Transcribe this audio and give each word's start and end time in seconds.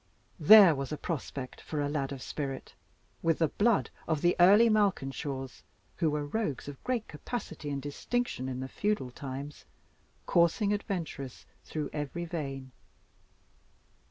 There 0.39 0.73
was 0.73 0.91
a 0.91 0.97
prospect 0.97 1.61
for 1.61 1.79
a 1.79 1.87
lad 1.87 2.11
of 2.11 2.23
spirit, 2.23 2.73
with 3.21 3.37
the 3.37 3.49
blood 3.49 3.91
of 4.07 4.21
the 4.23 4.35
early 4.39 4.67
Malkinshaws 4.67 5.61
(who 5.97 6.09
were 6.09 6.25
Rogues 6.25 6.67
of 6.67 6.83
great 6.83 7.07
capacity 7.07 7.69
and 7.69 7.79
distinction 7.79 8.49
in 8.49 8.61
the 8.61 8.67
feudal 8.67 9.11
times) 9.11 9.65
coursing 10.25 10.73
adventurous 10.73 11.45
through 11.63 11.91
every 11.93 12.25
vein! 12.25 12.71